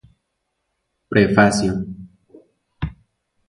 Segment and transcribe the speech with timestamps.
[1.11, 1.71] Prefacio